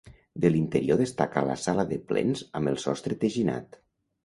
[0.45, 3.81] De l'interior destaca la sala de plens amb el sostre teginat.